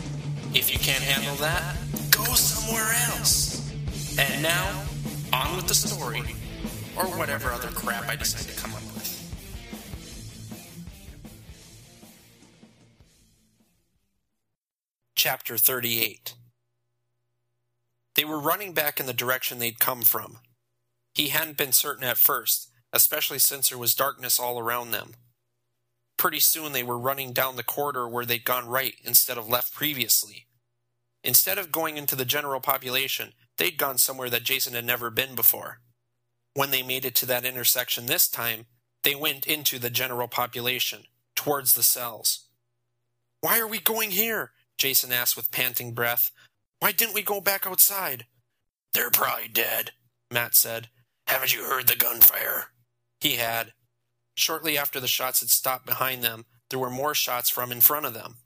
[0.55, 1.77] If you can't handle that,
[2.17, 3.71] go somewhere else.
[4.19, 4.85] And now,
[5.33, 6.23] on with the story,
[6.97, 8.97] or whatever other crap I decide to come up with.
[15.15, 16.35] Chapter 38
[18.15, 20.39] They were running back in the direction they'd come from.
[21.15, 25.15] He hadn't been certain at first, especially since there was darkness all around them.
[26.17, 29.75] Pretty soon they were running down the corridor where they'd gone right instead of left
[29.75, 30.46] previously.
[31.27, 35.35] Instead of going into the general population, they'd gone somewhere that Jason had never been
[35.35, 35.81] before.
[36.55, 38.67] When they made it to that intersection this time,
[39.03, 41.03] they went into the general population,
[41.35, 42.47] towards the cells.
[43.41, 44.53] Why are we going here?
[44.79, 46.31] Jason asked with panting breath.
[46.79, 48.27] Why didn't we go back outside?
[48.93, 49.91] They're probably dead,
[50.31, 50.91] Matt said.
[51.27, 52.67] Haven't you heard the gunfire?
[53.21, 53.73] He had.
[54.37, 58.07] Shortly after the shots had stopped behind them, there were more shots from in front
[58.07, 58.37] of them.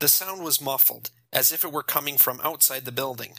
[0.00, 3.34] The sound was muffled, as if it were coming from outside the building.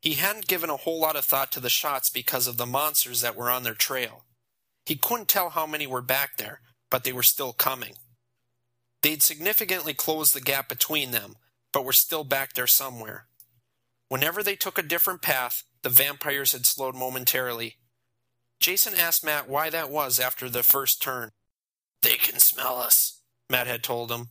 [0.00, 3.20] He hadn't given a whole lot of thought to the shots because of the monsters
[3.20, 4.24] that were on their trail.
[4.86, 7.94] He couldn't tell how many were back there, but they were still coming.
[9.02, 11.36] They'd significantly closed the gap between them,
[11.72, 13.26] but were still back there somewhere.
[14.08, 17.76] Whenever they took a different path, the vampires had slowed momentarily.
[18.58, 21.30] Jason asked Matt why that was after the first turn.
[22.02, 24.28] They can smell us, Matt had told him.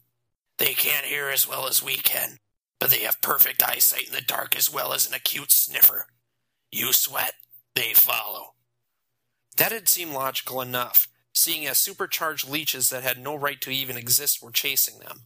[0.57, 2.39] They can't hear as well as we can,
[2.79, 6.07] but they have perfect eyesight in the dark as well as an acute sniffer.
[6.71, 7.33] You sweat,
[7.75, 8.53] they follow.
[9.57, 13.97] That had seemed logical enough, seeing as supercharged leeches that had no right to even
[13.97, 15.23] exist were chasing them.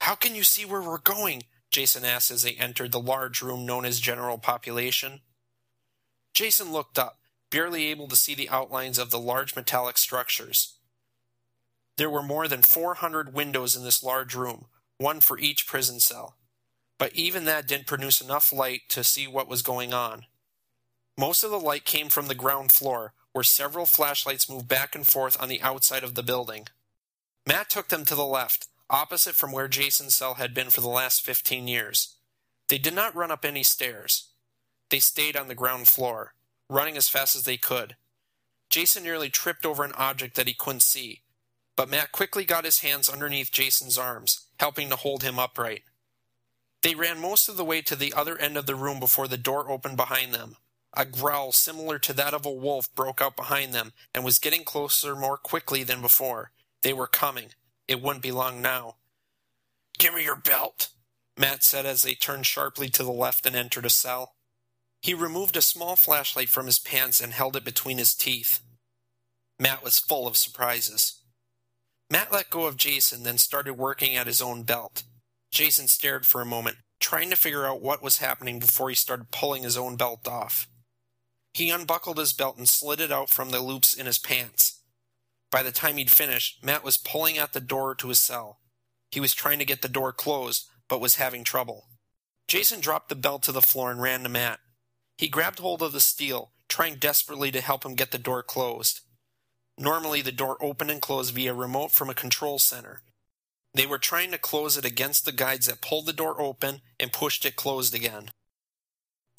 [0.00, 1.42] How can you see where we're going?
[1.70, 5.20] Jason asked as they entered the large room known as General Population.
[6.32, 7.18] Jason looked up,
[7.50, 10.78] barely able to see the outlines of the large metallic structures.
[11.98, 14.66] There were more than 400 windows in this large room,
[14.96, 16.37] one for each prison cell.
[16.98, 20.26] But even that didn't produce enough light to see what was going on.
[21.16, 25.06] Most of the light came from the ground floor, where several flashlights moved back and
[25.06, 26.66] forth on the outside of the building.
[27.46, 30.88] Matt took them to the left, opposite from where Jason's cell had been for the
[30.88, 32.16] last 15 years.
[32.68, 34.28] They did not run up any stairs.
[34.90, 36.34] They stayed on the ground floor,
[36.68, 37.96] running as fast as they could.
[38.70, 41.22] Jason nearly tripped over an object that he couldn't see,
[41.76, 45.82] but Matt quickly got his hands underneath Jason's arms, helping to hold him upright.
[46.82, 49.36] They ran most of the way to the other end of the room before the
[49.36, 50.56] door opened behind them.
[50.94, 54.64] A growl similar to that of a wolf broke out behind them and was getting
[54.64, 56.52] closer more quickly than before.
[56.82, 57.50] They were coming.
[57.86, 58.96] It wouldn't be long now.
[59.98, 60.90] Give me your belt,
[61.36, 64.34] Matt said as they turned sharply to the left and entered a cell.
[65.02, 68.60] He removed a small flashlight from his pants and held it between his teeth.
[69.58, 71.20] Matt was full of surprises.
[72.10, 75.02] Matt let go of Jason, then started working at his own belt.
[75.50, 79.30] Jason stared for a moment, trying to figure out what was happening before he started
[79.30, 80.68] pulling his own belt off.
[81.54, 84.80] He unbuckled his belt and slid it out from the loops in his pants.
[85.50, 88.60] By the time he'd finished, Matt was pulling at the door to his cell.
[89.10, 91.86] He was trying to get the door closed, but was having trouble.
[92.46, 94.60] Jason dropped the belt to the floor and ran to Matt.
[95.16, 99.00] He grabbed hold of the steel, trying desperately to help him get the door closed.
[99.78, 103.02] Normally, the door opened and closed via remote from a control center.
[103.74, 107.12] They were trying to close it against the guides that pulled the door open and
[107.12, 108.30] pushed it closed again.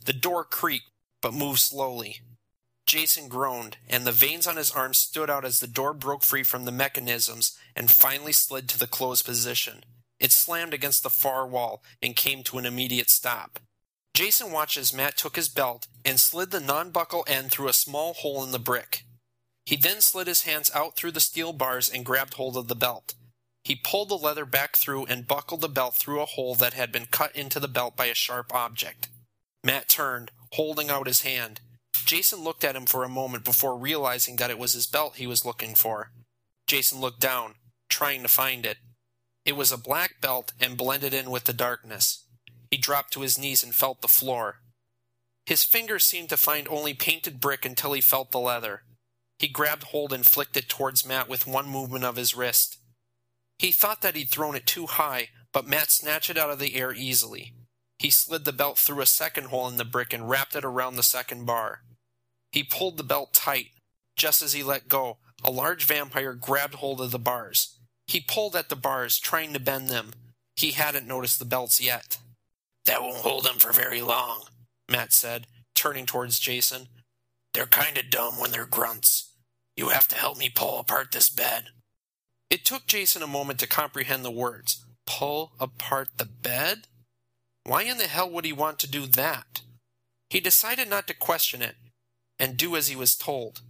[0.05, 0.89] The door creaked,
[1.21, 2.21] but moved slowly.
[2.85, 6.43] Jason groaned, and the veins on his arms stood out as the door broke free
[6.43, 9.83] from the mechanisms and finally slid to the closed position.
[10.19, 13.59] It slammed against the far wall and came to an immediate stop.
[14.15, 17.73] Jason watched as Matt took his belt and slid the non buckle end through a
[17.73, 19.03] small hole in the brick.
[19.65, 22.75] He then slid his hands out through the steel bars and grabbed hold of the
[22.75, 23.13] belt.
[23.63, 26.91] He pulled the leather back through and buckled the belt through a hole that had
[26.91, 29.09] been cut into the belt by a sharp object.
[29.63, 31.61] Matt turned, holding out his hand.
[32.05, 35.27] Jason looked at him for a moment before realizing that it was his belt he
[35.27, 36.11] was looking for.
[36.65, 37.55] Jason looked down,
[37.89, 38.77] trying to find it.
[39.45, 42.25] It was a black belt and blended in with the darkness.
[42.71, 44.61] He dropped to his knees and felt the floor.
[45.45, 48.83] His fingers seemed to find only painted brick until he felt the leather.
[49.39, 52.78] He grabbed hold and flicked it towards Matt with one movement of his wrist.
[53.59, 56.75] He thought that he'd thrown it too high, but Matt snatched it out of the
[56.75, 57.53] air easily.
[57.99, 60.95] He slid the belt through a second hole in the brick and wrapped it around
[60.95, 61.81] the second bar.
[62.51, 63.67] He pulled the belt tight.
[64.15, 67.77] Just as he let go, a large vampire grabbed hold of the bars.
[68.07, 70.13] He pulled at the bars, trying to bend them.
[70.55, 72.17] He hadn't noticed the belts yet.
[72.85, 74.45] That won't hold them for very long,
[74.89, 76.87] Matt said, turning towards Jason.
[77.53, 79.35] They're kind of dumb when they're grunts.
[79.75, 81.65] You have to help me pull apart this bed.
[82.49, 84.83] It took Jason a moment to comprehend the words.
[85.05, 86.87] Pull apart the bed?
[87.63, 89.61] Why in the hell would he want to do that?
[90.29, 91.75] He decided not to question it
[92.39, 93.61] and do as he was told.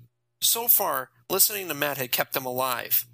[0.41, 3.05] So far, listening to Matt had kept him alive.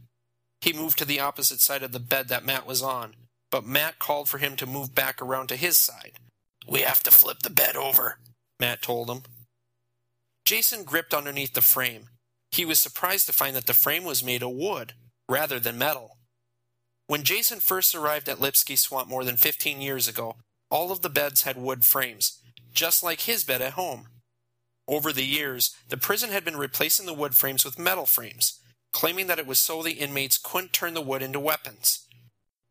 [0.62, 3.16] He moved to the opposite side of the bed that Matt was on,
[3.50, 6.20] but Matt called for him to move back around to his side.
[6.68, 8.20] We have to flip the bed over,
[8.60, 9.24] Matt told him.
[10.46, 12.10] Jason gripped underneath the frame.
[12.52, 14.94] He was surprised to find that the frame was made of wood
[15.30, 16.18] rather than metal.
[17.08, 20.38] When Jason first arrived at Lipsky Swamp more than 15 years ago,
[20.72, 22.42] all of the beds had wood frames,
[22.74, 24.08] just like his bed at home.
[24.88, 28.60] Over the years, the prison had been replacing the wood frames with metal frames,
[28.92, 32.08] claiming that it was so the inmates couldn't turn the wood into weapons.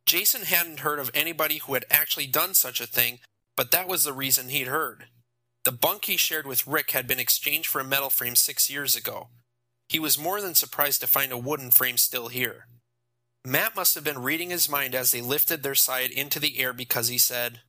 [0.06, 3.20] Jason hadn't heard of anybody who had actually done such a thing,
[3.56, 5.06] but that was the reason he'd heard.
[5.64, 8.94] The bunk he shared with Rick had been exchanged for a metal frame six years
[8.94, 9.28] ago.
[9.94, 12.66] He was more than surprised to find a wooden frame still here.
[13.44, 16.72] Matt must have been reading his mind as they lifted their side into the air
[16.72, 17.60] because he said,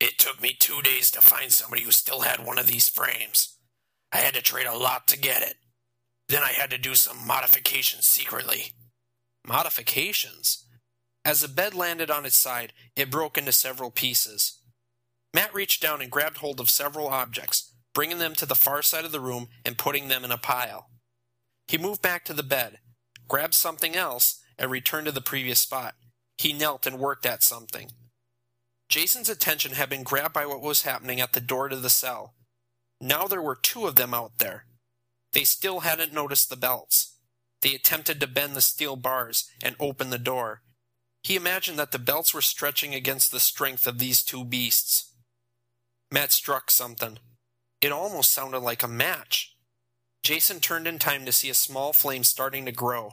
[0.00, 3.58] It took me two days to find somebody who still had one of these frames.
[4.10, 5.56] I had to trade a lot to get it.
[6.30, 8.72] Then I had to do some modifications secretly.
[9.46, 10.64] Modifications?
[11.22, 14.58] As the bed landed on its side, it broke into several pieces.
[15.34, 19.04] Matt reached down and grabbed hold of several objects, bringing them to the far side
[19.04, 20.88] of the room and putting them in a pile.
[21.66, 22.78] He moved back to the bed,
[23.28, 25.94] grabbed something else, and returned to the previous spot.
[26.36, 27.90] He knelt and worked at something.
[28.88, 32.34] Jason's attention had been grabbed by what was happening at the door to the cell.
[33.00, 34.66] Now there were two of them out there.
[35.32, 37.18] They still hadn't noticed the belts.
[37.62, 40.62] They attempted to bend the steel bars and open the door.
[41.22, 45.14] He imagined that the belts were stretching against the strength of these two beasts.
[46.10, 47.18] Matt struck something.
[47.80, 49.53] It almost sounded like a match.
[50.24, 53.10] Jason turned in time to see a small flame starting to grow.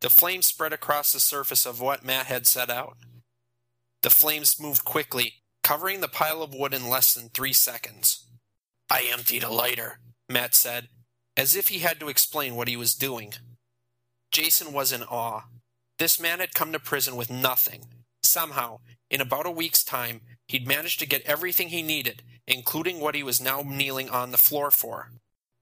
[0.00, 2.96] The flame spread across the surface of what Matt had set out.
[4.02, 8.26] The flames moved quickly, covering the pile of wood in less than three seconds.
[8.90, 10.88] I emptied a lighter, Matt said,
[11.36, 13.34] as if he had to explain what he was doing.
[14.32, 15.42] Jason was in awe.
[16.00, 17.84] This man had come to prison with nothing.
[18.24, 23.14] Somehow, in about a week's time, he'd managed to get everything he needed, including what
[23.14, 25.10] he was now kneeling on the floor for.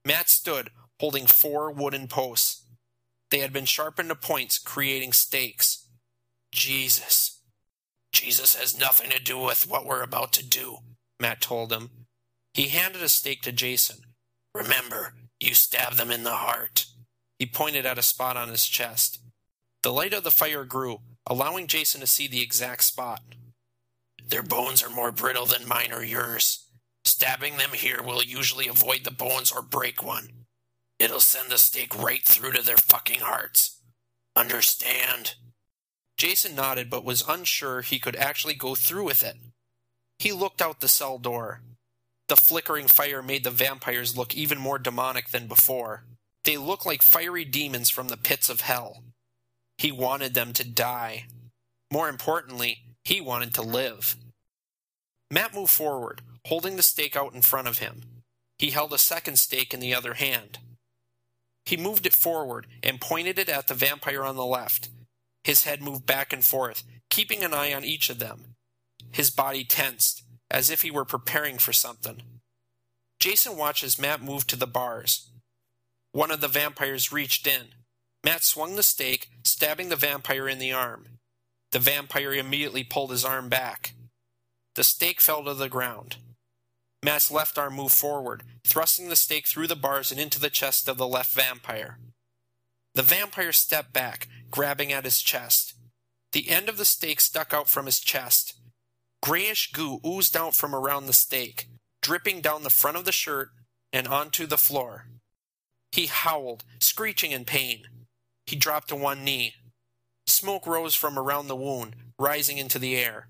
[0.08, 0.70] Matt stood,
[1.00, 2.64] holding four wooden posts.
[3.30, 5.86] They had been sharpened to points, creating stakes.
[6.50, 7.42] Jesus.
[8.10, 10.78] Jesus has nothing to do with what we're about to do,
[11.20, 11.90] Matt told him.
[12.54, 13.98] He handed a stake to Jason.
[14.54, 16.86] Remember, you stab them in the heart.
[17.38, 19.20] He pointed at a spot on his chest.
[19.82, 23.20] The light of the fire grew, allowing Jason to see the exact spot.
[24.26, 26.66] Their bones are more brittle than mine or yours.
[27.04, 30.30] Stabbing them here will usually avoid the bones or break one.
[30.98, 33.80] It'll send the stake right through to their fucking hearts.
[34.34, 35.34] Understand?
[36.16, 39.36] Jason nodded but was unsure he could actually go through with it.
[40.18, 41.62] He looked out the cell door.
[42.28, 46.04] The flickering fire made the vampires look even more demonic than before.
[46.44, 49.04] They looked like fiery demons from the pits of hell.
[49.78, 51.26] He wanted them to die.
[51.92, 54.16] More importantly, he wanted to live.
[55.30, 58.02] Matt moved forward, holding the stake out in front of him.
[58.58, 60.58] He held a second stake in the other hand.
[61.64, 64.88] He moved it forward and pointed it at the vampire on the left.
[65.44, 68.56] His head moved back and forth, keeping an eye on each of them.
[69.12, 72.22] His body tensed, as if he were preparing for something.
[73.20, 75.30] Jason watched as Matt moved to the bars.
[76.12, 77.68] One of the vampires reached in.
[78.24, 81.18] Matt swung the stake, stabbing the vampire in the arm.
[81.72, 83.92] The vampire immediately pulled his arm back.
[84.74, 86.16] The stake fell to the ground.
[87.02, 90.88] Matt's left arm moved forward, thrusting the stake through the bars and into the chest
[90.88, 91.98] of the left vampire.
[92.94, 95.74] The vampire stepped back, grabbing at his chest.
[96.32, 98.54] The end of the stake stuck out from his chest.
[99.22, 101.68] Grayish goo oozed out from around the stake,
[102.02, 103.50] dripping down the front of the shirt
[103.92, 105.06] and onto the floor.
[105.92, 107.84] He howled, screeching in pain.
[108.46, 109.54] He dropped to one knee.
[110.26, 113.28] Smoke rose from around the wound, rising into the air.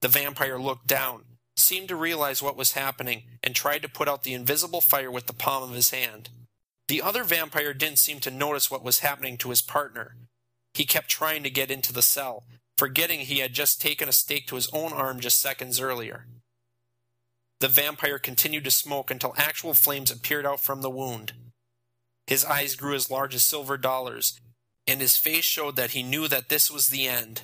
[0.00, 1.24] The vampire looked down,
[1.66, 5.26] seemed to realize what was happening, and tried to put out the invisible fire with
[5.26, 6.30] the palm of his hand.
[6.88, 10.16] The other vampire didn't seem to notice what was happening to his partner.
[10.74, 12.44] He kept trying to get into the cell,
[12.78, 16.26] forgetting he had just taken a stake to his own arm just seconds earlier.
[17.60, 21.32] the vampire continued to smoke until actual flames appeared out from the wound.
[22.26, 24.38] His eyes grew as large as silver dollars,
[24.86, 27.42] and his face showed that he knew that this was the end.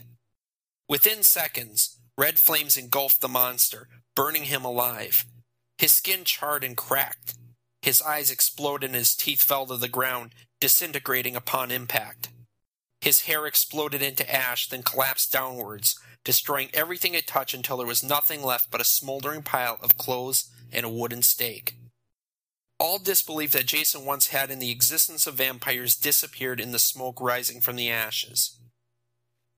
[0.88, 5.24] Within seconds, red flames engulfed the monster, burning him alive.
[5.76, 7.34] His skin charred and cracked.
[7.80, 12.28] His eyes exploded and his teeth fell to the ground, disintegrating upon impact.
[13.00, 18.04] His hair exploded into ash, then collapsed downwards, destroying everything it touched until there was
[18.04, 21.74] nothing left but a smoldering pile of clothes and a wooden stake.
[22.78, 27.20] All disbelief that Jason once had in the existence of vampires disappeared in the smoke
[27.20, 28.60] rising from the ashes.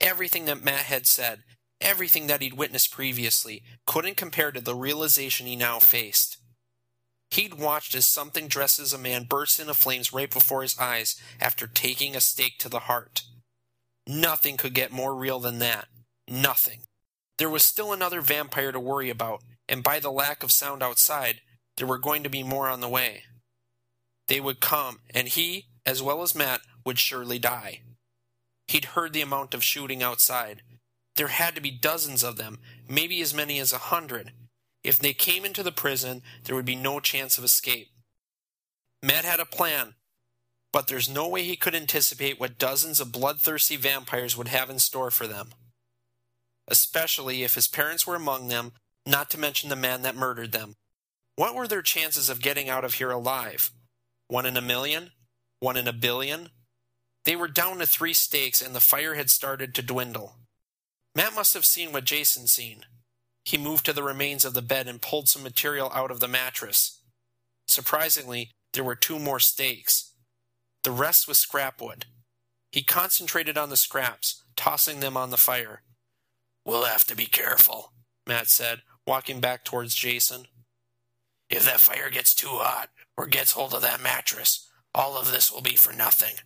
[0.00, 1.42] Everything that Matt had said,
[1.85, 6.38] everything that he'd witnessed previously, couldn't compare to the realization he now faced.
[7.31, 11.67] He'd watched as something dressed a man burst into flames right before his eyes after
[11.67, 13.23] taking a stake to the heart.
[14.07, 15.87] Nothing could get more real than that.
[16.29, 16.81] Nothing.
[17.38, 21.41] There was still another vampire to worry about, and by the lack of sound outside,
[21.76, 23.25] there were going to be more on the way.
[24.29, 27.81] They would come, and he, as well as Matt, would surely die.
[28.69, 30.62] He'd heard the amount of shooting outside.
[31.16, 34.33] There had to be dozens of them, maybe as many as a hundred.
[34.83, 37.88] If they came into the prison, there would be no chance of escape.
[39.02, 39.94] Matt had a plan,
[40.73, 44.78] but there's no way he could anticipate what dozens of bloodthirsty vampires would have in
[44.78, 45.50] store for them
[46.68, 48.73] especially if his parents were among them,
[49.06, 50.76] not to mention the man that murdered them.
[51.37, 53.71] What were their chances of getting out of here alive?
[54.28, 55.11] One in a million?
[55.61, 56.50] One in a billion?
[57.25, 60.37] They were down to three stakes and the fire had started to dwindle.
[61.14, 62.85] Matt must have seen what Jason seen.
[63.44, 66.28] He moved to the remains of the bed and pulled some material out of the
[66.28, 67.00] mattress.
[67.66, 70.12] Surprisingly, there were two more stakes.
[70.83, 72.06] The rest was scrap wood.
[72.73, 75.83] He concentrated on the scraps, tossing them on the fire.
[76.64, 77.92] We'll have to be careful,
[78.26, 80.47] Matt said, walking back towards Jason.
[81.49, 85.52] If that fire gets too hot or gets hold of that mattress, all of this
[85.52, 86.37] will be for nothing.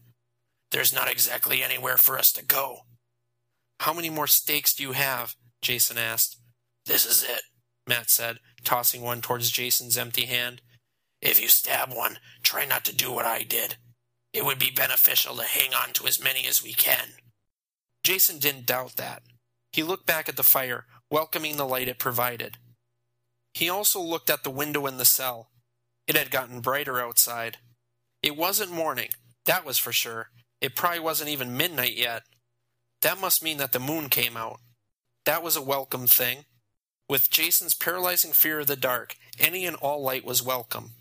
[0.70, 2.80] There's not exactly anywhere for us to go.
[3.80, 5.36] How many more stakes do you have?
[5.62, 6.38] Jason asked.
[6.86, 7.42] This is it,
[7.86, 10.62] Matt said, tossing one towards Jason's empty hand.
[11.20, 13.76] If you stab one, try not to do what I did.
[14.32, 17.14] It would be beneficial to hang on to as many as we can.
[18.04, 19.22] Jason didn't doubt that.
[19.72, 22.58] He looked back at the fire, welcoming the light it provided.
[23.54, 25.50] He also looked at the window in the cell.
[26.06, 27.58] It had gotten brighter outside.
[28.22, 29.10] It wasn't morning,
[29.44, 30.30] that was for sure.
[30.60, 32.22] It probably wasn't even midnight yet.
[33.02, 34.60] That must mean that the moon came out.
[35.24, 36.44] That was a welcome thing.
[37.08, 40.92] With Jason's paralyzing fear of the dark, any and all light was welcome.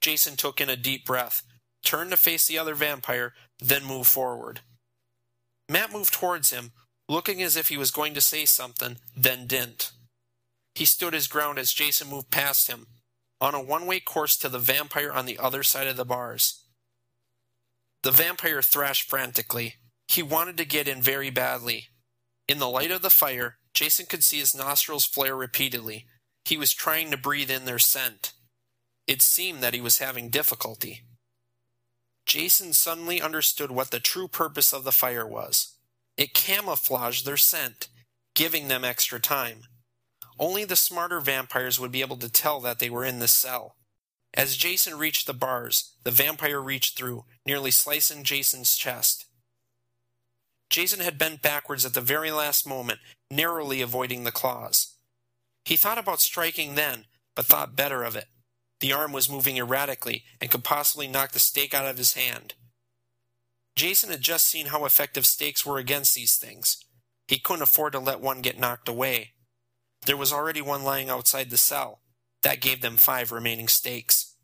[0.00, 1.42] Jason took in a deep breath,
[1.84, 4.60] turned to face the other vampire, then moved forward.
[5.68, 6.72] Matt moved towards him,
[7.08, 9.92] looking as if he was going to say something, then didn't.
[10.74, 12.86] He stood his ground as Jason moved past him,
[13.40, 16.64] on a one way course to the vampire on the other side of the bars.
[18.02, 19.76] The vampire thrashed frantically.
[20.14, 21.88] He wanted to get in very badly.
[22.46, 26.06] In the light of the fire, Jason could see his nostrils flare repeatedly.
[26.44, 28.32] He was trying to breathe in their scent.
[29.08, 31.02] It seemed that he was having difficulty.
[32.26, 35.74] Jason suddenly understood what the true purpose of the fire was.
[36.16, 37.88] It camouflaged their scent,
[38.36, 39.62] giving them extra time.
[40.38, 43.74] Only the smarter vampires would be able to tell that they were in the cell.
[44.32, 49.23] As Jason reached the bars, the vampire reached through, nearly slicing Jason's chest.
[50.70, 52.98] Jason had bent backwards at the very last moment,
[53.30, 54.96] narrowly avoiding the claws.
[55.64, 58.26] He thought about striking then, but thought better of it.
[58.80, 62.54] The arm was moving erratically and could possibly knock the stake out of his hand.
[63.76, 66.84] Jason had just seen how effective stakes were against these things.
[67.26, 69.32] He couldn't afford to let one get knocked away.
[70.06, 72.00] There was already one lying outside the cell.
[72.42, 74.36] That gave them five remaining stakes.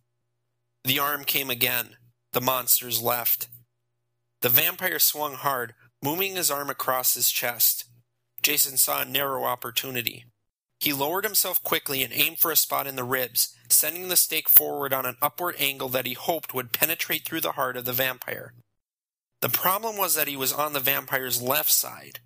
[0.84, 1.96] The arm came again.
[2.32, 3.48] The monsters left.
[4.40, 7.84] The vampire swung hard, moving his arm across his chest.
[8.42, 10.24] Jason saw a narrow opportunity.
[10.78, 14.48] He lowered himself quickly and aimed for a spot in the ribs, sending the stake
[14.48, 17.92] forward on an upward angle that he hoped would penetrate through the heart of the
[17.92, 18.54] vampire.
[19.42, 22.20] The problem was that he was on the vampire's left side.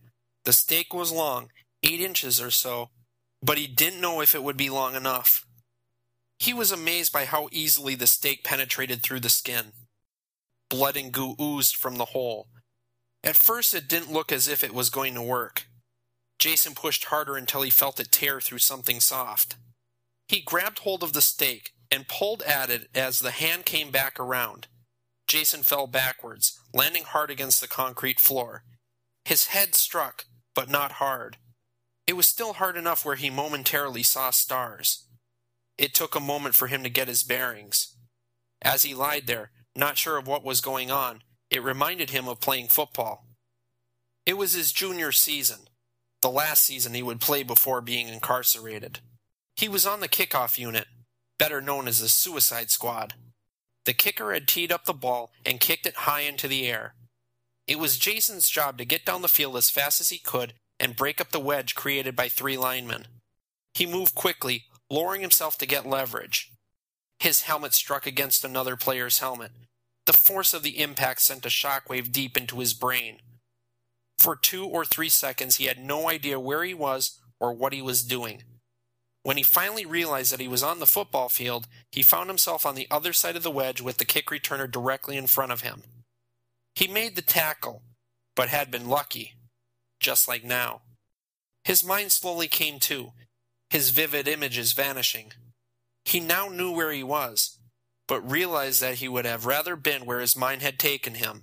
[0.45, 1.49] The stake was long,
[1.83, 2.91] eight inches or so,
[3.43, 5.45] but he didn't know if it would be long enough.
[6.39, 9.73] He was amazed by how easily the stake penetrated through the skin.
[10.69, 12.49] Blood and goo oozed from the hole.
[13.25, 15.65] At first, it didn't look as if it was going to work.
[16.39, 19.57] Jason pushed harder until he felt it tear through something soft.
[20.29, 24.21] He grabbed hold of the stake and pulled at it as the hand came back
[24.21, 24.67] around.
[25.27, 28.65] Jason fell backwards, landing hard against the concrete floor.
[29.25, 31.39] His head struck, but not hard.
[32.07, 35.07] It was still hard enough where he momentarily saw stars.
[35.79, 37.97] It took a moment for him to get his bearings.
[38.61, 41.23] As he lied there, not sure of what was going on,
[41.55, 43.29] it reminded him of playing football.
[44.27, 45.69] It was his junior season,
[46.21, 48.99] the last season he would play before being incarcerated.
[49.55, 50.87] He was on the kickoff unit,
[51.39, 53.15] better known as the Suicide Squad.
[53.85, 56.95] The kicker had teed up the ball and kicked it high into the air.
[57.69, 60.97] It was Jason's job to get down the field as fast as he could and
[60.97, 63.07] break up the wedge created by three linemen.
[63.75, 66.51] He moved quickly, lowering himself to get leverage.
[67.21, 69.53] His helmet struck against another player's helmet.
[70.07, 73.21] The force of the impact sent a shockwave deep into his brain.
[74.19, 77.83] For two or three seconds, he had no idea where he was or what he
[77.83, 78.43] was doing.
[79.23, 82.75] When he finally realized that he was on the football field, he found himself on
[82.75, 85.83] the other side of the wedge with the kick returner directly in front of him.
[86.75, 87.83] He made the tackle,
[88.37, 89.35] but had been lucky,
[90.01, 90.83] just like now.
[91.65, 93.13] His mind slowly came to,
[93.71, 95.33] his vivid images vanishing.
[96.05, 97.54] He now knew where he was,
[98.07, 101.43] but realized that he would have rather been where his mind had taken him.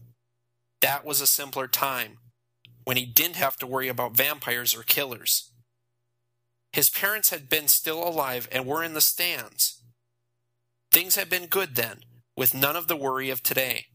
[0.81, 2.17] That was a simpler time,
[2.83, 5.51] when he didn't have to worry about vampires or killers.
[6.73, 9.81] His parents had been still alive and were in the stands.
[10.91, 12.01] Things had been good then,
[12.35, 13.87] with none of the worry of today.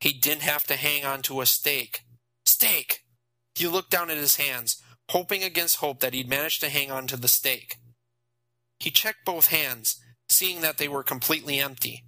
[0.00, 2.00] He didn't have to hang on to a stake.
[2.44, 3.00] Stake!
[3.54, 7.06] He looked down at his hands, hoping against hope that he'd managed to hang on
[7.06, 7.76] to the stake.
[8.80, 12.04] He checked both hands, seeing that they were completely empty.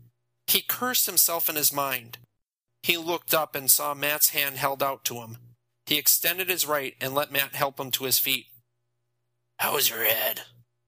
[0.47, 2.19] He cursed himself in his mind.
[2.83, 5.39] He looked up and saw Matt's hand held out to him.
[5.87, 8.47] He extended his right and let Matt help him to his feet.
[9.59, 10.43] How is your head?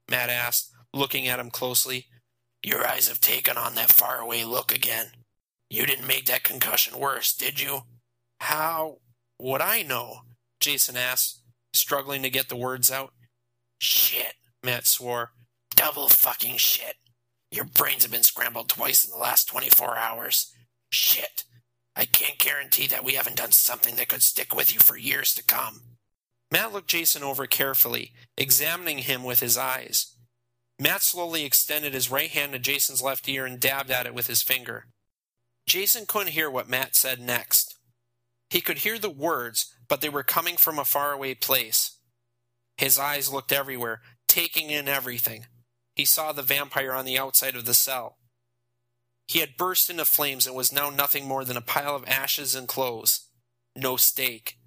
[0.09, 2.07] Matt asked, looking at him closely.
[2.63, 5.07] Your eyes have taken on that faraway look again.
[5.69, 7.81] You didn't make that concussion worse, did you?
[8.41, 8.99] How
[9.39, 10.21] would I know?
[10.59, 11.41] Jason asked,
[11.73, 13.13] struggling to get the words out.
[13.79, 15.31] Shit, Matt swore.
[15.75, 16.95] Double fucking shit.
[17.51, 20.53] Your brains have been scrambled twice in the last 24 hours.
[20.91, 21.43] Shit.
[21.95, 25.33] I can't guarantee that we haven't done something that could stick with you for years
[25.35, 25.81] to come.
[26.51, 30.15] Matt looked Jason over carefully, examining him with his eyes.
[30.79, 34.27] Matt slowly extended his right hand to Jason's left ear and dabbed at it with
[34.27, 34.85] his finger.
[35.67, 37.75] Jason couldn't hear what Matt said next.
[38.49, 41.99] He could hear the words, but they were coming from a faraway place.
[42.77, 45.45] His eyes looked everywhere, taking in everything.
[45.99, 48.19] He saw the vampire on the outside of the cell.
[49.27, 52.55] He had burst into flames and was now nothing more than a pile of ashes
[52.55, 53.27] and clothes.
[53.75, 54.59] No stake.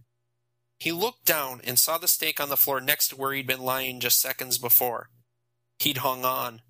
[0.79, 3.63] He looked down and saw the stake on the floor next to where he'd been
[3.63, 5.09] lying just seconds before.
[5.79, 6.61] He'd hung on.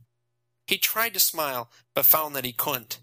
[0.68, 3.00] He tried to smile, but found that he couldn't.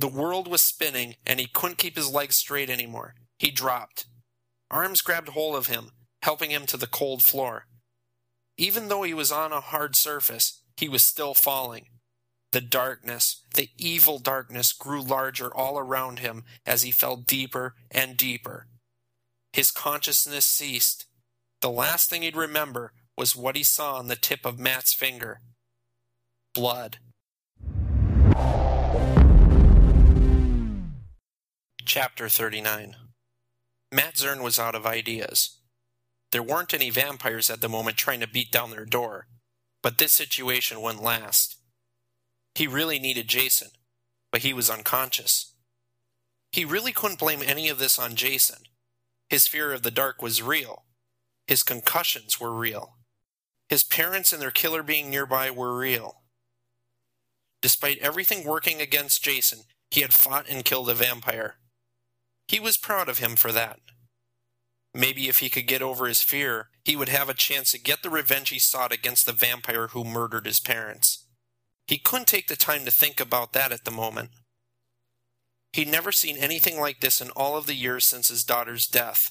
[0.00, 3.14] The world was spinning, and he couldn't keep his legs straight anymore.
[3.38, 4.06] He dropped.
[4.68, 5.92] Arms grabbed hold of him,
[6.22, 7.68] helping him to the cold floor.
[8.58, 11.86] Even though he was on a hard surface, he was still falling.
[12.52, 18.16] The darkness, the evil darkness, grew larger all around him as he fell deeper and
[18.16, 18.66] deeper.
[19.52, 21.06] His consciousness ceased.
[21.60, 25.40] The last thing he'd remember was what he saw on the tip of Matt's finger
[26.54, 26.98] blood.
[31.84, 32.96] Chapter 39
[33.90, 35.58] Matt Zern was out of ideas.
[36.30, 39.26] There weren't any vampires at the moment trying to beat down their door,
[39.82, 41.56] but this situation wouldn't last.
[42.54, 43.70] He really needed Jason,
[44.30, 45.54] but he was unconscious.
[46.52, 48.64] He really couldn't blame any of this on Jason.
[49.28, 50.84] His fear of the dark was real.
[51.46, 52.96] His concussions were real.
[53.68, 56.22] His parents and their killer being nearby were real.
[57.62, 61.56] Despite everything working against Jason, he had fought and killed a vampire.
[62.48, 63.80] He was proud of him for that.
[64.92, 68.02] Maybe if he could get over his fear, he would have a chance to get
[68.02, 71.26] the revenge he sought against the vampire who murdered his parents.
[71.86, 74.30] He couldn't take the time to think about that at the moment.
[75.72, 79.30] He'd never seen anything like this in all of the years since his daughter's death.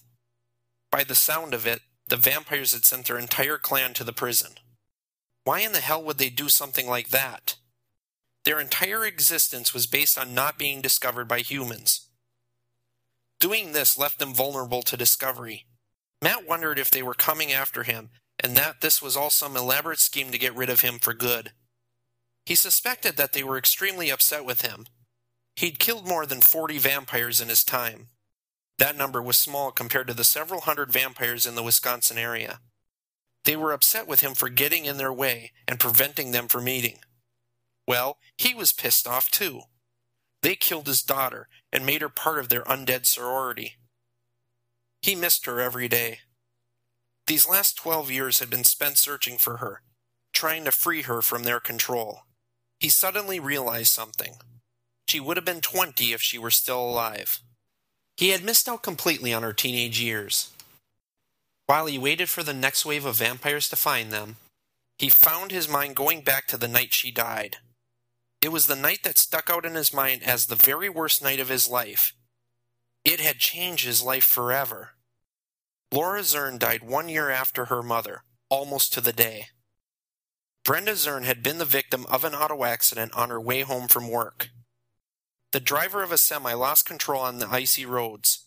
[0.91, 4.53] By the sound of it, the vampires had sent their entire clan to the prison.
[5.43, 7.55] Why in the hell would they do something like that?
[8.43, 12.09] Their entire existence was based on not being discovered by humans.
[13.39, 15.65] Doing this left them vulnerable to discovery.
[16.21, 19.99] Matt wondered if they were coming after him, and that this was all some elaborate
[19.99, 21.51] scheme to get rid of him for good.
[22.45, 24.85] He suspected that they were extremely upset with him,
[25.55, 28.07] He'd killed more than 40 vampires in his time.
[28.77, 32.61] That number was small compared to the several hundred vampires in the Wisconsin area.
[33.43, 36.99] They were upset with him for getting in their way and preventing them from eating.
[37.87, 39.61] Well, he was pissed off too.
[40.41, 43.75] They killed his daughter and made her part of their undead sorority.
[45.01, 46.19] He missed her every day.
[47.27, 49.81] These last twelve years had been spent searching for her,
[50.33, 52.21] trying to free her from their control.
[52.79, 54.35] He suddenly realized something.
[55.07, 57.39] She would have been 20 if she were still alive.
[58.17, 60.51] He had missed out completely on her teenage years.
[61.65, 64.37] While he waited for the next wave of vampires to find them,
[64.97, 67.57] he found his mind going back to the night she died.
[68.41, 71.39] It was the night that stuck out in his mind as the very worst night
[71.39, 72.13] of his life.
[73.03, 74.91] It had changed his life forever.
[75.91, 79.47] Laura Zern died one year after her mother, almost to the day.
[80.63, 84.09] Brenda Zern had been the victim of an auto accident on her way home from
[84.09, 84.49] work.
[85.51, 88.45] The driver of a semi lost control on the icy roads.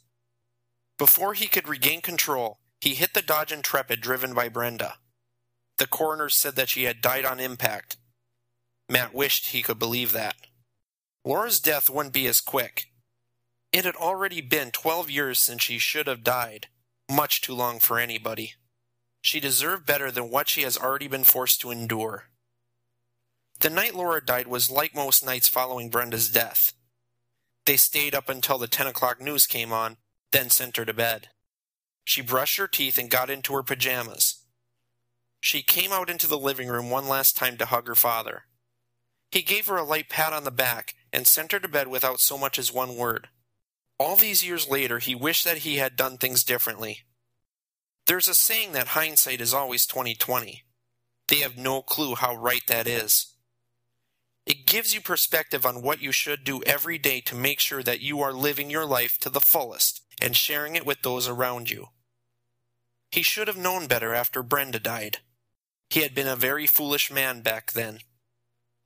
[0.96, 4.98] Before he could regain control, he hit the Dodge Intrepid driven by Brenda.
[5.78, 7.96] The coroner said that she had died on impact.
[8.88, 10.36] Matt wished he could believe that.
[11.24, 12.86] Laura's death wouldn't be as quick.
[13.74, 16.68] It had already been 12 years since she should have died,
[17.10, 18.52] much too long for anybody.
[19.20, 22.26] She deserved better than what she has already been forced to endure.
[23.58, 26.72] The night Laura died was like most nights following Brenda's death.
[27.66, 29.96] They stayed up until the 10 o'clock news came on,
[30.30, 31.30] then sent her to bed.
[32.04, 34.44] She brushed her teeth and got into her pajamas.
[35.40, 38.44] She came out into the living room one last time to hug her father.
[39.32, 42.20] He gave her a light pat on the back and sent her to bed without
[42.20, 43.30] so much as one word.
[44.04, 47.00] All these years later, he wished that he had done things differently.
[48.06, 50.62] There's a saying that hindsight is always 2020.
[51.28, 53.32] They have no clue how right that is.
[54.44, 58.02] It gives you perspective on what you should do every day to make sure that
[58.02, 61.86] you are living your life to the fullest and sharing it with those around you.
[63.10, 65.20] He should have known better after Brenda died.
[65.88, 68.00] He had been a very foolish man back then.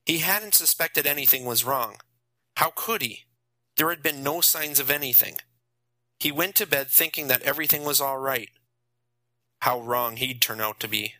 [0.05, 1.97] He hadn't suspected anything was wrong.
[2.55, 3.25] How could he?
[3.79, 5.37] There had been no signs of anything.
[6.19, 8.49] He went to bed thinking that everything was all right.
[9.61, 11.13] How wrong he'd turn out to be.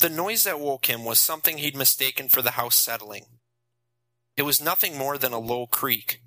[0.00, 3.26] The noise that woke him was something he'd mistaken for the house settling.
[4.36, 6.20] It was nothing more than a low creak.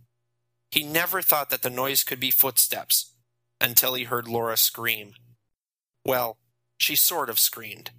[0.71, 3.13] He never thought that the noise could be footsteps
[3.59, 5.15] until he heard Laura scream.
[6.05, 6.37] Well,
[6.77, 7.91] she sort of screamed.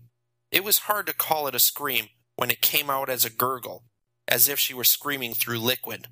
[0.50, 3.84] It was hard to call it a scream when it came out as a gurgle,
[4.26, 6.08] as if she were screaming through liquid.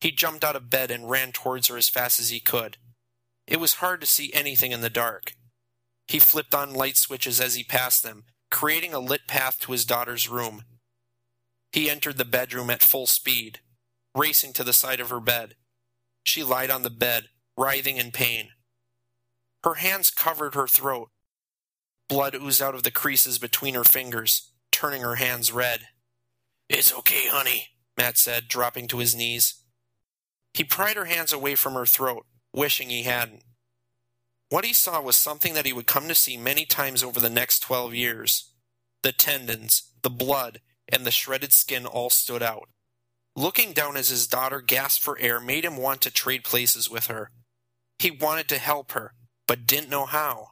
[0.00, 2.76] He jumped out of bed and ran towards her as fast as he could.
[3.46, 5.32] It was hard to see anything in the dark.
[6.06, 9.84] He flipped on light switches as he passed them creating a lit path to his
[9.84, 10.62] daughter's room.
[11.72, 13.60] He entered the bedroom at full speed,
[14.14, 15.54] racing to the side of her bed.
[16.24, 18.48] She lied on the bed, writhing in pain.
[19.64, 21.10] Her hands covered her throat.
[22.08, 25.88] Blood oozed out of the creases between her fingers, turning her hands red.
[26.68, 29.62] It's okay, honey, Matt said, dropping to his knees.
[30.54, 33.44] He pried her hands away from her throat, wishing he hadn't.
[34.50, 37.30] What he saw was something that he would come to see many times over the
[37.30, 38.52] next twelve years.
[39.02, 42.68] The tendons, the blood, and the shredded skin all stood out.
[43.36, 47.06] Looking down as his daughter gasped for air made him want to trade places with
[47.06, 47.30] her.
[47.98, 49.14] He wanted to help her,
[49.46, 50.48] but didn't know how.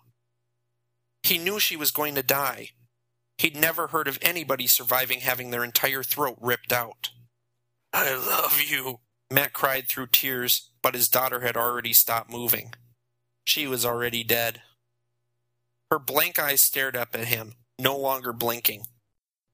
[1.23, 2.71] He knew she was going to die.
[3.39, 7.11] He'd never heard of anybody surviving having their entire throat ripped out.
[7.93, 12.75] I love you, Matt cried through tears, but his daughter had already stopped moving.
[13.45, 14.63] She was already dead.
[15.91, 18.85] Her blank eyes stared up at him, no longer blinking.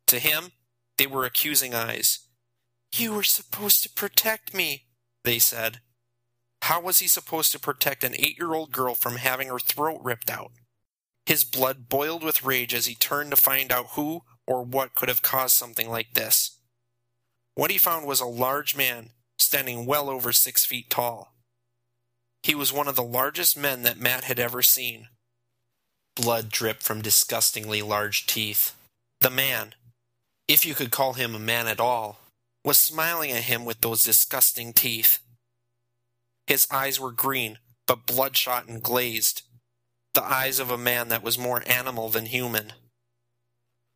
[0.09, 0.53] To him,
[0.99, 2.21] they were accusing eyes.
[2.95, 4.87] You were supposed to protect me,
[5.25, 5.81] they said.
[6.63, 10.01] How was he supposed to protect an eight year old girl from having her throat
[10.03, 10.53] ripped out?
[11.27, 15.09] His blood boiled with rage as he turned to find out who or what could
[15.09, 16.59] have caused something like this.
[17.55, 21.35] What he found was a large man, standing well over six feet tall.
[22.43, 25.09] He was one of the largest men that Matt had ever seen.
[26.17, 28.75] Blood dripped from disgustingly large teeth.
[29.21, 29.75] The man,
[30.49, 32.19] if you could call him a man at all,
[32.65, 35.19] was smiling at him with those disgusting teeth.
[36.47, 39.43] His eyes were green, but bloodshot and glazed.
[40.15, 42.75] The eyes of a man that was more animal than human.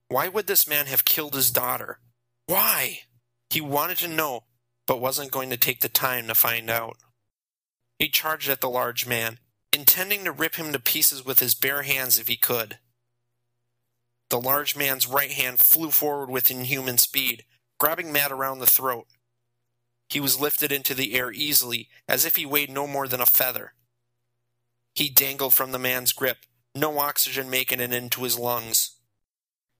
[0.08, 1.98] Why would this man have killed his daughter?
[2.46, 3.00] Why?
[3.50, 4.44] He wanted to know,
[4.86, 6.96] but wasn't going to take the time to find out.
[7.98, 9.38] He charged at the large man,
[9.72, 12.78] intending to rip him to pieces with his bare hands if he could.
[14.30, 17.44] The large man's right hand flew forward with inhuman speed,
[17.78, 19.06] grabbing Matt around the throat.
[20.08, 23.26] He was lifted into the air easily, as if he weighed no more than a
[23.26, 23.74] feather.
[24.94, 26.38] He dangled from the man's grip,
[26.74, 28.96] no oxygen making it into his lungs.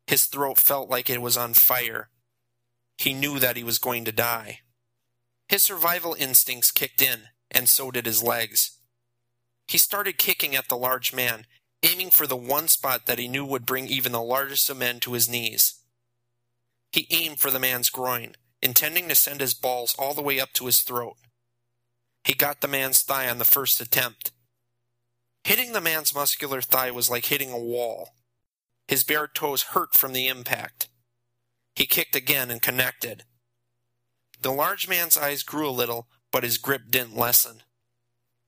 [0.07, 2.11] His throat felt like it was on fire.
[2.99, 4.61] He knew that he was going to die.
[5.49, 8.79] His survival instincts kicked in, and so did his legs.
[9.69, 11.47] He started kicking at the large man,
[11.83, 15.01] aiming for the one spot that he knew would bring even the largest of men
[15.01, 15.81] to his knees.
[16.93, 20.53] He aimed for the man's groin, intending to send his balls all the way up
[20.55, 21.17] to his throat.
[22.25, 24.33] He got the man's thigh on the first attempt.
[25.45, 28.15] Hitting the man's muscular thigh was like hitting a wall.
[28.89, 30.89] His bare toes hurt from the impact.
[31.75, 33.25] He kicked again and connected.
[34.41, 37.63] The large man's eyes grew a little, but his grip didn't lessen.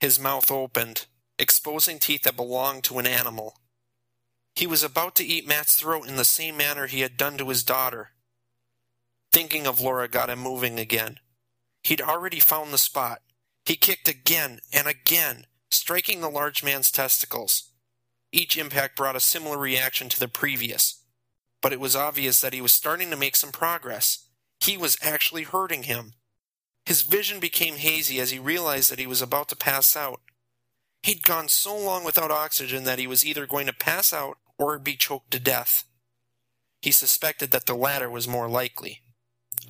[0.01, 1.07] His mouth opened,
[1.39, 3.59] exposing teeth that belonged to an animal.
[4.55, 7.49] He was about to eat Matt's throat in the same manner he had done to
[7.49, 8.11] his daughter.
[9.33, 11.21] Thinking of Laura got him moving again.
[11.83, 13.21] He'd already found the spot.
[13.65, 17.71] He kicked again and again, striking the large man's testicles.
[18.33, 21.03] Each impact brought a similar reaction to the previous,
[21.63, 24.28] but it was obvious that he was starting to make some progress.
[24.61, 26.15] He was actually hurting him.
[26.85, 30.21] His vision became hazy as he realized that he was about to pass out.
[31.03, 34.79] He'd gone so long without oxygen that he was either going to pass out or
[34.79, 35.85] be choked to death.
[36.83, 39.03] He suspected that the latter was more likely.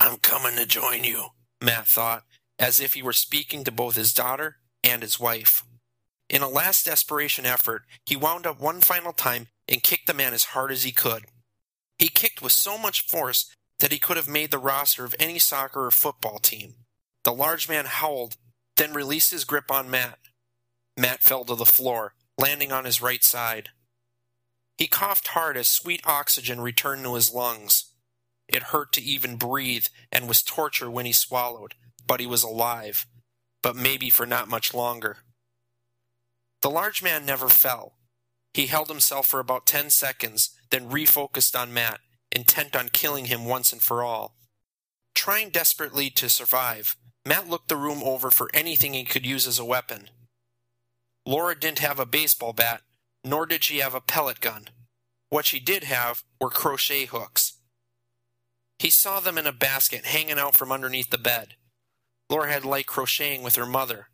[0.00, 1.28] I'm coming to join you,
[1.60, 2.24] Matt thought,
[2.58, 5.64] as if he were speaking to both his daughter and his wife.
[6.28, 10.34] In a last desperation effort, he wound up one final time and kicked the man
[10.34, 11.24] as hard as he could.
[11.98, 15.38] He kicked with so much force that he could have made the roster of any
[15.38, 16.74] soccer or football team.
[17.24, 18.36] The large man howled,
[18.76, 20.18] then released his grip on Matt.
[20.96, 23.70] Matt fell to the floor, landing on his right side.
[24.76, 27.92] He coughed hard as sweet oxygen returned to his lungs.
[28.48, 31.74] It hurt to even breathe and was torture when he swallowed,
[32.06, 33.06] but he was alive,
[33.62, 35.18] but maybe for not much longer.
[36.62, 37.96] The large man never fell.
[38.54, 42.00] He held himself for about ten seconds, then refocused on Matt,
[42.32, 44.34] intent on killing him once and for all.
[45.14, 49.58] Trying desperately to survive, Matt looked the room over for anything he could use as
[49.58, 50.10] a weapon.
[51.26, 52.82] Laura didn't have a baseball bat,
[53.24, 54.68] nor did she have a pellet gun.
[55.28, 57.58] What she did have were crochet hooks.
[58.78, 61.56] He saw them in a basket hanging out from underneath the bed.
[62.30, 64.08] Laura had liked crocheting with her mother.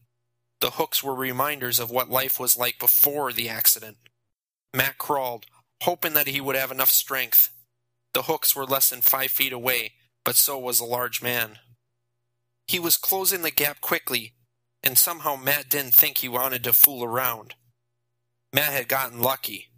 [0.61, 3.99] The hooks were reminders of what life was like before the accident.
[4.73, 5.47] Matt crawled,
[5.83, 7.51] hoping that he would have enough strength.
[8.15, 9.93] The hooks were less than five feet away,
[10.25, 11.59] but so was the large man.
[12.67, 14.35] He was closing the gap quickly,
[14.83, 17.55] and somehow Matt didn't think he wanted to fool around.
[18.53, 19.69] Matt had gotten lucky.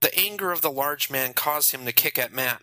[0.00, 2.62] The anger of the large man caused him to kick at Matt.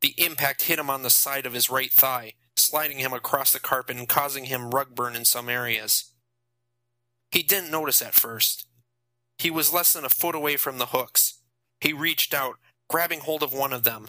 [0.00, 3.60] The impact hit him on the side of his right thigh, sliding him across the
[3.60, 6.12] carpet and causing him rug burn in some areas.
[7.32, 8.66] He didn't notice at first.
[9.38, 11.40] He was less than a foot away from the hooks.
[11.80, 12.58] He reached out,
[12.88, 14.08] grabbing hold of one of them.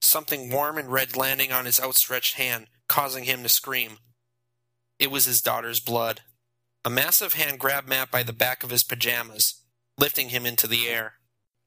[0.00, 3.98] Something warm and red landing on his outstretched hand, causing him to scream.
[4.98, 6.22] It was his daughter's blood.
[6.84, 9.62] A massive hand grabbed Matt by the back of his pajamas,
[9.98, 11.14] lifting him into the air.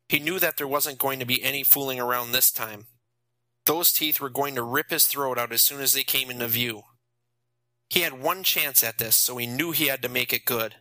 [0.09, 2.87] He knew that there wasn't going to be any fooling around this time.
[3.65, 6.47] Those teeth were going to rip his throat out as soon as they came into
[6.47, 6.83] view.
[7.89, 10.75] He had one chance at this, so he knew he had to make it good.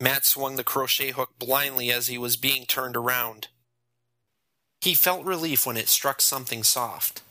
[0.00, 3.48] Matt swung the crochet hook blindly as he was being turned around.
[4.86, 7.22] He felt relief when it struck something soft.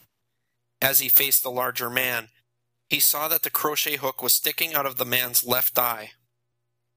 [0.81, 2.27] As he faced the larger man,
[2.89, 6.11] he saw that the crochet hook was sticking out of the man's left eye.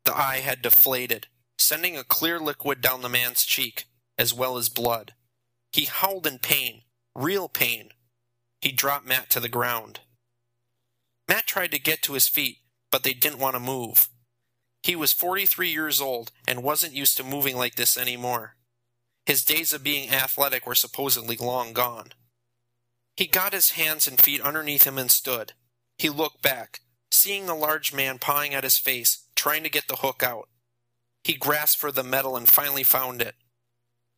[0.04, 3.84] The eye had deflated, sending a clear liquid down the man's cheek,
[4.18, 5.14] as well as blood.
[5.70, 6.82] He howled in pain,
[7.14, 7.90] real pain.
[8.60, 10.00] He dropped Matt to the ground.
[11.28, 12.56] Matt tried to get to his feet,
[12.90, 14.08] but they didn't want to move.
[14.82, 18.56] He was 43 years old and wasn't used to moving like this anymore.
[19.28, 22.12] His days of being athletic were supposedly long gone.
[23.14, 25.52] He got his hands and feet underneath him and stood.
[25.98, 29.96] He looked back, seeing the large man pawing at his face, trying to get the
[29.96, 30.48] hook out.
[31.24, 33.34] He grasped for the metal and finally found it.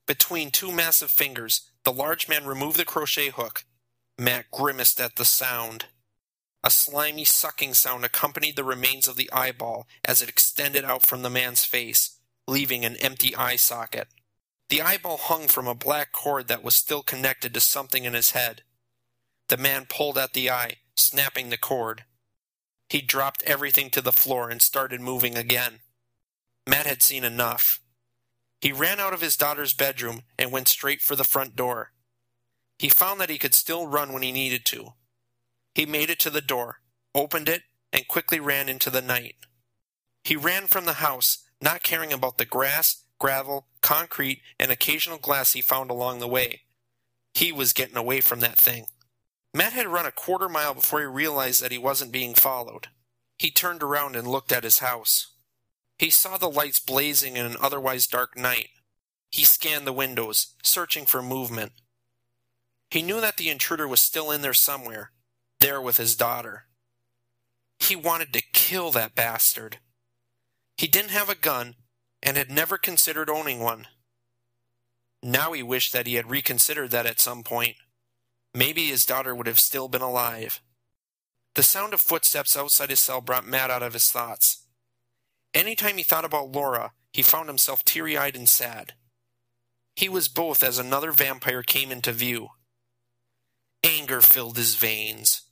[0.07, 3.65] Between two massive fingers, the large man removed the crochet hook.
[4.17, 5.87] Matt grimaced at the sound.
[6.63, 11.23] A slimy sucking sound accompanied the remains of the eyeball as it extended out from
[11.23, 14.07] the man's face, leaving an empty eye socket.
[14.71, 18.31] The eyeball hung from a black cord that was still connected to something in his
[18.31, 18.63] head.
[19.49, 22.05] The man pulled at the eye, snapping the cord.
[22.89, 25.81] He dropped everything to the floor and started moving again.
[26.69, 27.81] Matt had seen enough.
[28.61, 31.91] He ran out of his daughter's bedroom and went straight for the front door.
[32.79, 34.95] He found that he could still run when he needed to.
[35.75, 36.77] He made it to the door,
[37.13, 39.35] opened it, and quickly ran into the night.
[40.23, 45.53] He ran from the house, not caring about the grass, gravel, concrete, and occasional glass
[45.53, 46.63] he found along the way.
[47.33, 48.87] He was getting away from that thing.
[49.55, 52.89] Matt had run a quarter mile before he realized that he wasn't being followed.
[53.39, 55.29] He turned around and looked at his house.
[55.99, 58.71] He saw the lights blazing in an otherwise dark night.
[59.31, 61.73] He scanned the windows, searching for movement.
[62.91, 65.13] He knew that the intruder was still in there somewhere,
[65.61, 66.65] there with his daughter.
[67.79, 69.79] He wanted to kill that bastard.
[70.77, 71.77] He didn't have a gun
[72.23, 73.87] and had never considered owning one.
[75.23, 77.77] Now he wished that he had reconsidered that at some point.
[78.55, 80.61] Maybe his daughter would have still been alive.
[81.55, 84.67] The sound of footsteps outside his cell brought Matt out of his thoughts.
[85.53, 88.95] Any time he thought about Laura, he found himself teary eyed and sad.
[89.97, 92.49] He was both as another vampire came into view.
[93.83, 95.43] Anger filled his veins.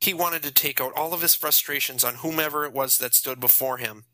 [0.00, 3.38] He wanted to take out all of his frustrations on whomever it was that stood
[3.38, 4.04] before him.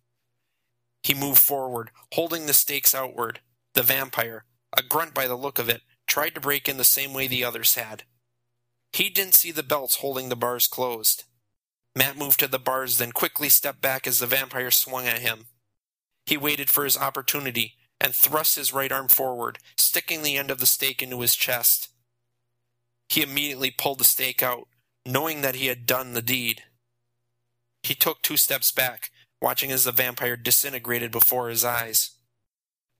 [1.02, 3.40] He moved forward, holding the stakes outward.
[3.74, 4.44] The vampire,
[4.76, 7.44] a grunt by the look of it, tried to break in the same way the
[7.44, 8.04] others had.
[8.92, 11.24] He didn't see the belts holding the bars closed.
[11.94, 15.46] Matt moved to the bars, then quickly stepped back as the vampire swung at him.
[16.26, 20.58] He waited for his opportunity and thrust his right arm forward, sticking the end of
[20.58, 21.88] the stake into his chest.
[23.08, 24.68] He immediately pulled the stake out,
[25.06, 26.62] knowing that he had done the deed.
[27.82, 32.10] He took two steps back, watching as the vampire disintegrated before his eyes.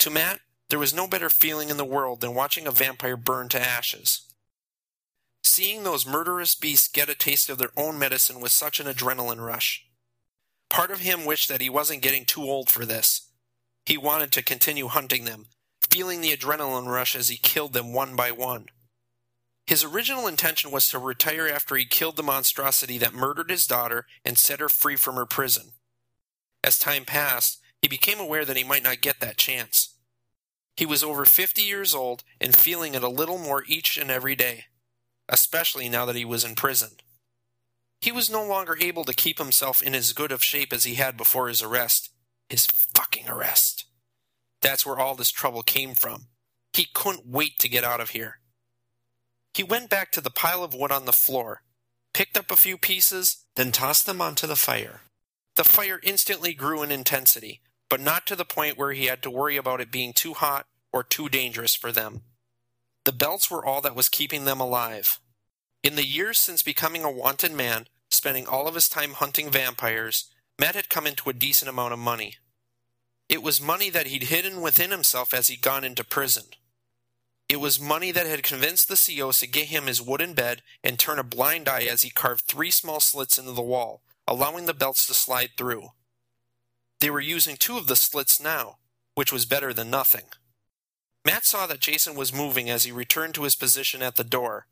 [0.00, 3.48] To Matt, there was no better feeling in the world than watching a vampire burn
[3.50, 4.22] to ashes.
[5.42, 9.44] Seeing those murderous beasts get a taste of their own medicine was such an adrenaline
[9.44, 9.86] rush.
[10.68, 13.30] Part of him wished that he wasn't getting too old for this.
[13.86, 15.46] He wanted to continue hunting them,
[15.90, 18.66] feeling the adrenaline rush as he killed them one by one.
[19.66, 24.06] His original intention was to retire after he killed the monstrosity that murdered his daughter
[24.24, 25.72] and set her free from her prison.
[26.68, 29.96] As time passed, he became aware that he might not get that chance.
[30.76, 34.36] He was over 50 years old and feeling it a little more each and every
[34.36, 34.66] day
[35.28, 36.90] especially now that he was in prison.
[38.00, 40.94] He was no longer able to keep himself in as good of shape as he
[40.94, 42.10] had before his arrest.
[42.48, 43.84] His fucking arrest.
[44.62, 46.26] That's where all this trouble came from.
[46.72, 48.38] He couldn't wait to get out of here.
[49.54, 51.62] He went back to the pile of wood on the floor,
[52.14, 55.00] picked up a few pieces, then tossed them onto the fire.
[55.58, 59.30] The fire instantly grew in intensity, but not to the point where he had to
[59.30, 62.22] worry about it being too hot or too dangerous for them.
[63.04, 65.18] The belts were all that was keeping them alive.
[65.82, 70.26] In the years since becoming a wanted man, spending all of his time hunting vampires,
[70.60, 72.36] Matt had come into a decent amount of money.
[73.28, 76.44] It was money that he'd hidden within himself as he'd gone into prison.
[77.48, 81.00] It was money that had convinced the COs to get him his wooden bed and
[81.00, 84.74] turn a blind eye as he carved three small slits into the wall, allowing the
[84.74, 85.88] belts to slide through.
[87.00, 88.76] They were using two of the slits now,
[89.14, 90.26] which was better than nothing.
[91.24, 94.66] Matt saw that Jason was moving as he returned to his position at the door.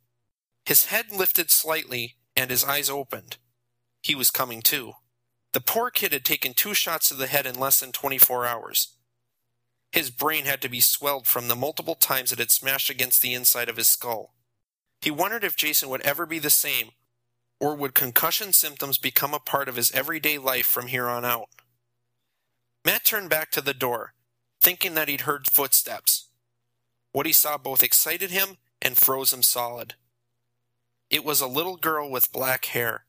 [0.65, 3.39] His head lifted slightly and his eyes opened.
[4.03, 4.93] He was coming to.
[5.53, 8.97] The poor kid had taken two shots to the head in less than 24 hours.
[9.91, 13.33] His brain had to be swelled from the multiple times it had smashed against the
[13.33, 14.35] inside of his skull.
[15.01, 16.91] He wondered if Jason would ever be the same,
[17.61, 21.49] or would concussion symptoms become a part of his everyday life from here on out.
[22.85, 24.13] Matt turned back to the door,
[24.61, 26.29] thinking that he'd heard footsteps.
[27.13, 29.95] What he saw both excited him and froze him solid.
[31.09, 33.05] It was a little girl with black hair.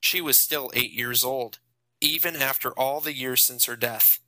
[0.00, 1.58] She was still eight years old,
[2.00, 4.20] even after all the years since her death.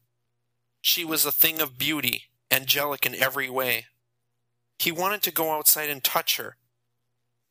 [0.81, 3.87] She was a thing of beauty, angelic in every way.
[4.79, 6.57] He wanted to go outside and touch her,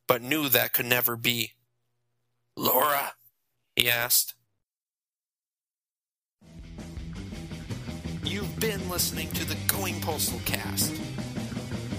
[0.06, 1.52] but knew that could never be.
[2.60, 3.12] Laura?
[3.74, 4.34] he asked.
[8.22, 10.92] You've been listening to the Going Postal Cast.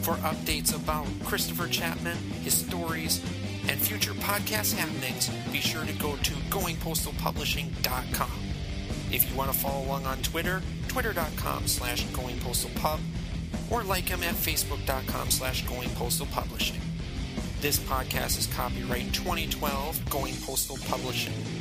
[0.03, 3.23] For updates about Christopher Chapman, his stories,
[3.67, 8.31] and future podcast happenings, be sure to go to goingpostalpublishing.com.
[9.11, 12.99] If you want to follow along on Twitter, twitter.com slash goingpostalpub,
[13.71, 16.90] or like him at facebook.com slash goingpostalpublishing.
[17.61, 21.60] This podcast is copyright 2012 Going Postal Publishing.